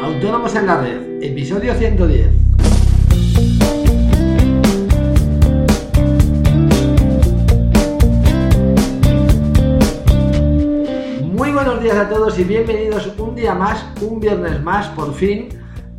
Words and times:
Autónomos 0.00 0.54
en 0.54 0.66
la 0.66 0.80
Red, 0.80 1.22
episodio 1.22 1.74
110. 1.74 2.28
Muy 11.22 11.50
buenos 11.52 11.82
días 11.82 11.96
a 11.96 12.08
todos 12.08 12.38
y 12.38 12.44
bienvenidos 12.44 13.12
un 13.18 13.34
día 13.34 13.54
más, 13.54 13.84
un 14.00 14.20
viernes 14.20 14.62
más, 14.62 14.88
por 14.88 15.12
fin. 15.14 15.48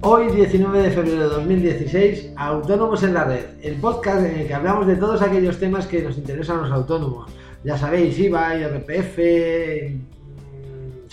Hoy 0.02 0.32
19 0.32 0.82
de 0.82 0.92
febrero 0.92 1.20
de 1.22 1.36
2016, 1.36 2.32
Autónomos 2.36 3.04
en 3.04 3.14
la 3.14 3.26
Red, 3.26 3.46
el 3.62 3.76
podcast 3.76 4.26
en 4.26 4.40
el 4.40 4.48
que 4.48 4.54
hablamos 4.54 4.88
de 4.88 4.96
todos 4.96 5.22
aquellos 5.22 5.60
temas 5.60 5.86
que 5.86 6.02
nos 6.02 6.18
interesan 6.18 6.60
a 6.60 6.62
los 6.64 6.72
autónomos. 6.72 7.32
Ya 7.64 7.78
sabéis, 7.78 8.18
IVA, 8.20 8.58
IRPF, 8.58 9.20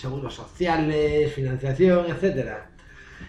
seguros 0.01 0.33
sociales, 0.33 1.31
financiación, 1.33 2.05
etcétera. 2.07 2.71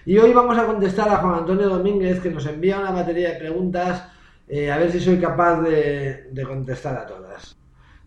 Y 0.07 0.19
hoy 0.19 0.33
vamos 0.33 0.57
a 0.59 0.67
contestar 0.67 1.09
a 1.11 1.19
Juan 1.19 1.41
Antonio 1.41 1.69
Domínguez 1.69 2.21
que 2.21 2.31
nos 2.31 2.47
envía 2.47 2.81
una 2.81 2.91
batería 2.91 3.33
de 3.33 3.39
preguntas 3.39 4.05
eh, 4.49 4.71
a 4.71 4.79
ver 4.79 4.91
si 4.91 5.01
soy 5.01 5.19
capaz 5.19 5.61
de, 5.61 6.45
contestar 6.47 6.97
a 6.97 7.07
todas. 7.07 7.57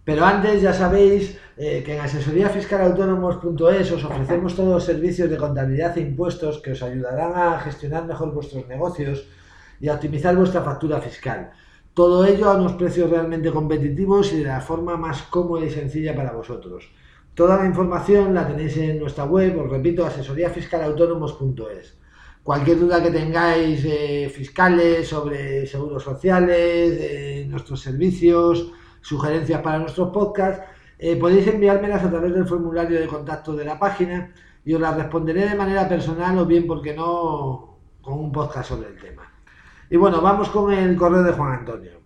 Pero 0.03 0.25
antes 0.25 0.61
ya 0.61 0.73
sabéis 0.73 1.39
eh, 1.57 1.81
que 1.83 1.95
en 1.95 2.01
asesoríafiscalautónomos.es 2.01 3.91
os 3.91 4.03
ofrecemos 4.03 4.55
todos 4.55 4.73
los 4.73 4.83
servicios 4.83 5.29
de 5.29 5.37
contabilidad 5.37 5.97
e 5.97 6.01
impuestos 6.01 6.59
que 6.59 6.73
os 6.73 6.83
ayudarán 6.83 7.33
a 7.35 7.59
gestionar 7.59 8.05
mejor 8.05 8.31
vuestros 8.33 8.67
negocios 8.67 9.27
y 9.79 9.87
a 9.87 9.93
optimizar 9.95 10.35
vuestra 10.35 10.61
factura 10.61 11.01
fiscal. 11.01 11.51
Todo 11.93 12.25
ello 12.25 12.49
a 12.49 12.57
unos 12.57 12.73
precios 12.73 13.09
realmente 13.09 13.51
competitivos 13.51 14.33
y 14.33 14.39
de 14.39 14.49
la 14.49 14.61
forma 14.61 14.97
más 14.97 15.23
cómoda 15.23 15.65
y 15.65 15.69
sencilla 15.69 16.13
para 16.15 16.33
vosotros. 16.33 16.91
Toda 17.35 17.57
la 17.57 17.65
información 17.65 18.33
la 18.33 18.47
tenéis 18.47 18.77
en 18.77 18.97
nuestra 18.97 19.25
web, 19.25 19.59
os 19.59 19.69
repito, 19.69 20.05
asesoríafiscalautónomos.es. 20.05 21.97
Cualquier 22.41 22.79
duda 22.79 23.03
que 23.03 23.11
tengáis 23.11 23.83
eh, 23.83 24.31
fiscales 24.33 25.09
sobre 25.09 25.67
seguros 25.67 26.01
sociales, 26.01 26.97
eh, 26.97 27.45
nuestros 27.49 27.81
servicios, 27.81 28.71
sugerencias 29.01 29.61
para 29.61 29.79
nuestros 29.79 30.11
podcasts, 30.11 30.63
eh, 30.97 31.17
podéis 31.17 31.47
enviármelas 31.47 32.05
a 32.05 32.09
través 32.09 32.33
del 32.33 32.47
formulario 32.47 33.01
de 33.01 33.07
contacto 33.07 33.53
de 33.53 33.65
la 33.65 33.77
página 33.77 34.31
y 34.63 34.73
os 34.73 34.79
las 34.79 34.95
responderé 34.95 35.49
de 35.49 35.55
manera 35.55 35.89
personal 35.89 36.37
o 36.37 36.45
bien, 36.45 36.65
porque 36.65 36.93
no, 36.93 37.79
con 38.01 38.13
un 38.13 38.31
podcast 38.31 38.69
sobre 38.69 38.87
el 38.87 38.95
tema. 38.97 39.29
Y 39.89 39.97
bueno, 39.97 40.21
vamos 40.21 40.47
con 40.47 40.71
el 40.71 40.95
correo 40.95 41.21
de 41.21 41.33
Juan 41.33 41.51
Antonio 41.59 42.04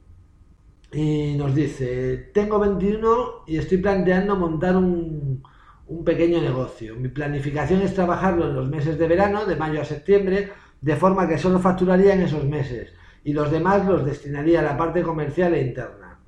y 0.92 1.36
nos 1.38 1.54
dice, 1.54 2.32
tengo 2.34 2.60
21 2.60 3.44
y 3.48 3.58
estoy 3.58 3.78
planteando 3.78 4.36
montar 4.36 4.76
un, 4.76 5.44
un, 5.88 6.04
pequeño 6.04 6.42
negocio. 6.42 6.96
Mi 6.96 7.10
planificación 7.10 7.82
es 7.82 7.94
trabajarlo 7.94 8.48
en 8.50 8.56
los 8.56 8.68
meses 8.70 8.98
de 8.98 9.08
verano, 9.08 9.46
de 9.46 9.56
mayo 9.56 9.82
a 9.82 9.86
septiembre, 9.86 10.52
de 10.82 10.96
forma 10.96 11.28
que 11.28 11.38
solo 11.38 11.60
facturaría 11.60 12.14
en 12.14 12.22
esos 12.22 12.46
meses 12.46 12.94
y 13.24 13.34
los 13.34 13.52
demás 13.52 13.86
los 13.86 14.06
destinaría 14.06 14.60
a 14.60 14.64
la 14.64 14.78
parte 14.78 15.02
comercial 15.02 15.54
e 15.54 15.62
interna. 15.62 16.20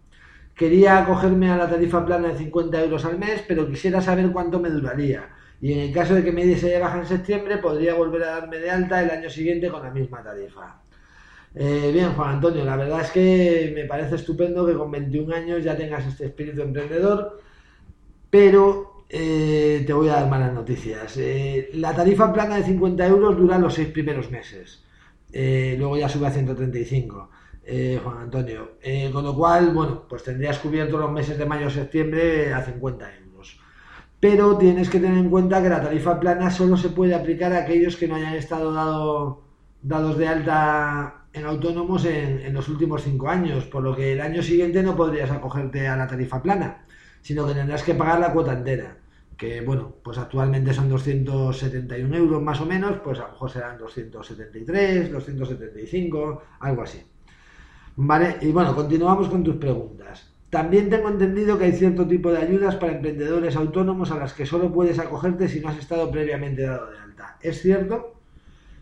Quería 0.56 1.00
acogerme 1.00 1.50
a 1.50 1.58
la 1.58 1.70
tarifa 1.70 2.06
plana 2.06 2.30
de 2.30 2.38
50 2.38 2.84
euros 2.84 3.06
al 3.06 3.18
mes, 3.18 3.44
pero 3.48 3.68
quisiera 3.68 4.02
saber 4.02 4.32
cuánto 4.32 4.60
me 4.60 4.70
duraría. 4.70 5.30
Y 5.62 5.74
en 5.74 5.80
el 5.80 5.94
caso 5.94 6.14
de 6.14 6.24
que 6.24 6.32
me 6.32 6.46
diese 6.46 6.68
de 6.68 6.80
baja 6.80 7.00
en 7.00 7.08
septiembre, 7.08 7.58
podría 7.58 7.94
volver 7.94 8.24
a 8.24 8.40
darme 8.40 8.58
de 8.58 8.70
alta 8.70 9.02
el 9.02 9.10
año 9.10 9.30
siguiente 9.30 9.70
con 9.70 9.82
la 9.82 9.92
misma 9.92 10.22
tarifa. 10.22 10.82
Eh, 11.54 11.92
bien, 11.94 12.14
Juan 12.14 12.36
Antonio, 12.36 12.64
la 12.64 12.78
verdad 12.78 13.02
es 13.02 13.12
que 13.12 13.72
me 13.76 13.86
parece 13.86 14.16
estupendo 14.16 14.66
que 14.66 14.74
con 14.74 14.90
21 14.90 15.36
años 15.36 15.64
ya 15.64 15.76
tengas 15.76 16.06
este 16.06 16.28
espíritu 16.28 16.62
emprendedor, 16.62 17.42
pero 18.30 19.06
eh, 19.10 19.84
te 19.86 19.94
voy 19.94 20.08
a 20.08 20.14
dar 20.14 20.30
malas 20.30 20.54
noticias. 20.54 21.18
Eh, 21.18 21.70
la 21.74 21.94
tarifa 21.94 22.32
plana 22.32 22.56
de 22.56 22.64
50 22.64 23.06
euros 23.08 23.38
dura 23.38 23.58
los 23.58 23.74
seis 23.74 23.90
primeros 23.90 24.32
meses, 24.32 24.84
luego 25.34 25.98
ya 25.98 26.08
sube 26.10 26.28
a 26.28 26.32
135. 26.32 27.30
Eh, 27.64 28.00
Juan 28.04 28.18
Antonio, 28.18 28.72
con 29.14 29.24
lo 29.24 29.36
cual, 29.36 29.72
bueno, 29.74 30.06
pues 30.10 30.24
tendrías 30.24 30.58
cubierto 30.60 30.98
los 30.98 31.12
meses 31.12 31.38
de 31.38 31.46
mayo 31.46 31.68
a 31.68 31.70
septiembre 31.70 32.54
a 32.54 32.64
50 32.64 33.16
euros. 33.18 33.60
Pero 34.20 34.58
tienes 34.58 34.90
que 34.90 35.00
tener 35.00 35.18
en 35.18 35.30
cuenta 35.30 35.62
que 35.62 35.70
la 35.70 35.82
tarifa 35.82 36.20
plana 36.20 36.50
solo 36.52 36.78
se 36.78 36.90
puede 36.90 37.14
aplicar 37.16 37.54
a 37.54 37.60
aquellos 37.60 37.98
que 37.98 38.08
no 38.08 38.16
hayan 38.16 38.36
estado 38.36 38.74
dado, 38.74 39.44
dados 39.82 40.18
de 40.18 40.28
alta 40.28 41.21
en 41.34 41.46
autónomos 41.46 42.06
en, 42.06 42.40
en, 42.40 42.54
los 42.54 42.68
últimos 42.68 43.04
cinco 43.04 43.30
años, 43.30 43.66
por 43.66 43.84
lo 43.84 43.96
que 43.96 44.14
el 44.14 44.22
año 44.22 44.42
siguiente 44.44 44.84
no 44.84 44.96
podrías 44.96 45.32
acogerte 45.32 45.88
a 45.88 45.96
la 45.96 46.08
tarifa 46.08 46.42
plana, 46.42 46.86
sino 47.22 47.48
que 47.48 47.54
tendrás 47.54 47.84
que 47.84 47.94
pagar 47.94 48.20
la 48.20 48.34
cuota 48.34 48.54
entera, 48.54 48.98
que 49.38 49.62
bueno, 49.62 49.96
pues 50.04 50.18
actualmente 50.18 50.74
son 50.74 50.90
271 50.90 52.16
euros 52.16 52.42
más 52.42 52.62
o 52.62 52.66
menos, 52.66 53.00
pues 53.04 53.20
a 53.20 53.24
lo 53.24 53.30
mejor 53.30 53.50
serán 53.50 53.78
273, 53.78 55.12
275, 55.12 56.44
algo 56.60 56.84
así. 56.84 57.04
Vale, 57.96 58.38
y 58.42 58.52
bueno, 58.52 58.76
continuamos 58.76 59.30
con 59.30 59.44
tus 59.44 59.56
preguntas. 59.56 60.32
También 60.52 60.90
tengo 60.90 61.10
entendido 61.10 61.58
que 61.58 61.66
hay 61.66 61.72
cierto 61.72 62.08
tipo 62.08 62.32
de 62.32 62.38
ayudas 62.38 62.76
para 62.76 62.94
emprendedores 62.94 63.56
autónomos 63.56 64.12
a 64.12 64.18
las 64.18 64.34
que 64.34 64.46
solo 64.46 64.72
puedes 64.72 65.00
acogerte 65.00 65.48
si 65.48 65.60
no 65.60 65.70
has 65.70 65.78
estado 65.78 66.12
previamente 66.12 66.64
dado 66.64 66.92
de 66.92 67.00
alta. 67.00 67.38
¿Es 67.42 67.62
cierto? 67.62 68.21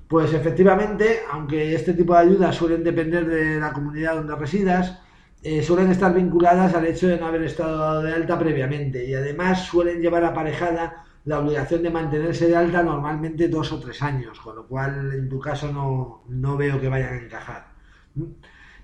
Pues 0.09 0.33
efectivamente, 0.33 1.19
aunque 1.31 1.75
este 1.75 1.93
tipo 1.93 2.13
de 2.13 2.19
ayudas 2.21 2.55
suelen 2.55 2.83
depender 2.83 3.27
de 3.27 3.59
la 3.59 3.71
comunidad 3.71 4.15
donde 4.15 4.35
residas, 4.35 4.99
eh, 5.43 5.61
suelen 5.61 5.91
estar 5.91 6.11
vinculadas 6.15 6.73
al 6.73 6.87
hecho 6.87 7.07
de 7.07 7.17
no 7.19 7.27
haber 7.27 7.43
estado 7.43 7.77
dado 7.77 8.01
de 8.01 8.13
alta 8.13 8.39
previamente 8.39 9.05
y 9.07 9.13
además 9.13 9.65
suelen 9.67 10.01
llevar 10.01 10.23
aparejada 10.23 11.05
la 11.25 11.39
obligación 11.39 11.83
de 11.83 11.91
mantenerse 11.91 12.47
de 12.47 12.55
alta 12.55 12.81
normalmente 12.81 13.49
dos 13.49 13.71
o 13.71 13.79
tres 13.79 14.01
años, 14.01 14.39
con 14.39 14.55
lo 14.55 14.65
cual 14.67 15.13
en 15.13 15.29
tu 15.29 15.39
caso 15.39 15.71
no, 15.71 16.23
no 16.27 16.57
veo 16.57 16.81
que 16.81 16.89
vayan 16.89 17.13
a 17.13 17.21
encajar. 17.25 17.67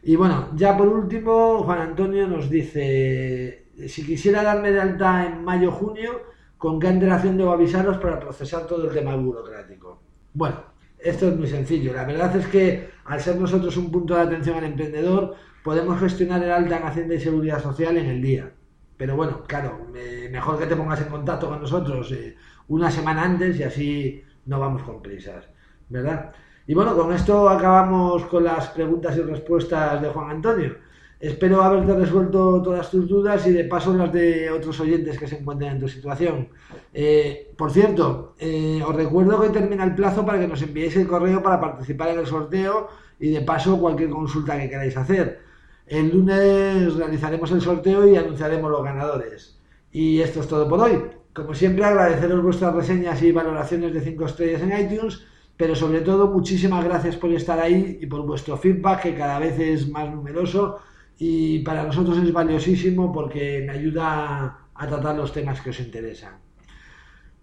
Y 0.04 0.16
bueno, 0.16 0.50
ya 0.56 0.78
por 0.78 0.88
último, 0.88 1.64
Juan 1.64 1.80
Antonio 1.82 2.28
nos 2.28 2.52
dice, 2.52 3.70
si 3.88 4.06
quisiera 4.06 4.44
darme 4.44 4.72
de 4.72 4.80
alta 4.80 5.26
en 5.26 5.44
mayo-junio, 5.44 6.22
¿con 6.60 6.80
qué 6.80 6.88
antelación 6.88 7.36
debo 7.36 7.52
avisaros 7.52 7.98
para 7.98 8.20
procesar 8.20 8.68
todo 8.68 8.88
el 8.88 8.94
tema 8.94 9.16
burocrático? 9.16 10.00
Bueno, 10.36 10.75
esto 11.00 11.28
es 11.28 11.36
muy 11.36 11.48
sencillo. 11.48 11.94
La 11.94 12.06
verdad 12.06 12.36
es 12.36 12.48
que 12.48 12.90
al 13.06 13.22
ser 13.22 13.38
nosotros 13.38 13.78
un 13.78 13.92
punto 13.92 14.16
de 14.16 14.22
atención 14.22 14.58
al 14.58 14.66
emprendedor, 14.66 15.36
podemos 15.64 16.00
gestionar 16.00 16.44
el 16.44 16.52
alta 16.52 16.78
en 16.78 16.84
Hacienda 16.84 17.16
y 17.16 17.20
Seguridad 17.20 17.62
Social 17.62 17.98
en 17.98 18.08
el 18.08 18.22
día. 18.22 18.52
Pero 18.98 19.16
bueno, 19.16 19.44
claro, 19.44 19.88
eh, 19.96 20.30
mejor 20.32 20.58
que 20.58 20.68
te 20.68 20.76
pongas 20.76 21.02
en 21.02 21.10
contacto 21.10 21.50
con 21.50 21.62
nosotros 21.62 22.12
eh, 22.12 22.36
una 22.68 22.90
semana 22.90 23.24
antes 23.24 23.60
y 23.60 23.64
así 23.64 24.24
no 24.46 24.60
vamos 24.60 24.84
con 24.84 25.02
prisas, 25.02 25.46
¿verdad? 25.90 26.32
Y 26.68 26.74
bueno, 26.74 26.96
con 26.96 27.14
esto 27.14 27.50
acabamos 27.50 28.26
con 28.26 28.44
las 28.44 28.70
preguntas 28.70 29.18
y 29.18 29.22
respuestas 29.22 30.02
de 30.02 30.10
Juan 30.10 30.30
Antonio. 30.32 30.76
Espero 31.20 31.64
haberte 31.64 31.94
resuelto 31.96 32.62
todas 32.62 32.92
tus 32.92 33.08
dudas 33.08 33.48
y 33.48 33.52
de 33.52 33.64
paso 33.64 33.96
las 33.96 34.12
de 34.12 34.52
otros 34.52 34.80
oyentes 34.80 35.18
que 35.18 35.28
se 35.28 35.38
encuentren 35.38 35.74
en 35.74 35.80
tu 35.80 35.88
situación. 35.88 36.50
Eh, 36.94 37.54
por 37.58 37.72
cierto, 37.72 38.36
eh, 38.38 38.82
os 38.86 38.94
recuerdo 38.96 39.42
que 39.42 39.50
termina 39.50 39.86
el 39.86 39.96
plazo 39.96 40.26
para 40.26 40.40
que 40.40 40.48
nos 40.48 40.62
enviéis 40.62 40.96
el 40.98 41.08
correo 41.08 41.42
para 41.42 41.62
participar 41.62 42.10
en 42.10 42.20
el 42.20 42.28
sorteo 42.28 42.90
y 43.20 43.30
de 43.30 43.42
paso 43.42 43.80
cualquier 43.80 44.10
consulta 44.10 44.60
que 44.60 44.70
queráis 44.70 44.98
hacer. 44.98 45.40
El 45.88 46.10
lunes 46.10 46.96
realizaremos 46.96 47.52
el 47.52 47.62
sorteo 47.62 48.08
y 48.08 48.18
anunciaremos 48.18 48.70
los 48.70 48.84
ganadores. 48.84 49.60
Y 49.92 50.20
esto 50.20 50.42
es 50.42 50.48
todo 50.48 50.68
por 50.68 50.82
hoy. 50.82 51.02
Como 51.34 51.54
siempre, 51.54 51.86
agradeceros 51.86 52.44
vuestras 52.44 52.76
reseñas 52.76 53.22
y 53.22 53.32
valoraciones 53.32 53.94
de 53.94 54.02
5 54.02 54.26
estrellas 54.26 54.62
en 54.62 54.78
iTunes 54.80 55.22
pero 55.58 55.74
sobre 55.76 56.02
todo 56.02 56.28
muchísimas 56.28 56.84
gracias 56.84 57.16
por 57.16 57.32
estar 57.32 57.60
ahí 57.60 57.98
y 58.02 58.06
por 58.08 58.26
vuestro 58.26 58.58
feedback 58.58 59.04
que 59.04 59.16
cada 59.16 59.40
vez 59.40 59.58
es 59.58 59.90
más 59.90 60.14
numeroso 60.14 60.80
y 61.18 61.60
para 61.60 61.84
nosotros 61.84 62.18
es 62.18 62.32
valiosísimo 62.32 63.12
porque 63.12 63.64
me 63.66 63.74
ayuda 63.74 64.58
a 64.74 64.88
tratar 64.88 65.16
los 65.16 65.32
temas 65.32 65.62
que 65.62 65.70
os 65.70 65.80
interesan. 65.80 66.34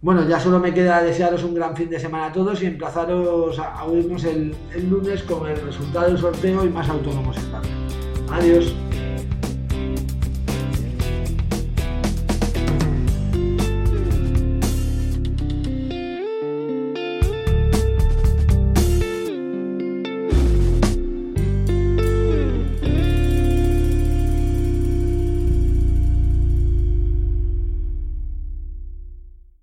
Bueno, 0.01 0.27
ya 0.27 0.39
solo 0.39 0.59
me 0.59 0.73
queda 0.73 1.01
desearos 1.01 1.43
un 1.43 1.55
gran 1.55 1.75
fin 1.77 1.89
de 1.89 1.99
semana 1.99 2.25
a 2.25 2.31
todos 2.33 2.61
y 2.61 2.65
emplazaros 2.65 3.57
a 3.57 3.85
oírnos 3.85 4.25
el, 4.25 4.53
el 4.75 4.89
lunes 4.89 5.23
con 5.23 5.49
el 5.49 5.59
resultado 5.61 6.07
del 6.07 6.17
sorteo 6.17 6.65
y 6.65 6.69
más 6.69 6.89
autónomos 6.89 7.37
en 7.37 7.43
Adiós. 8.33 8.75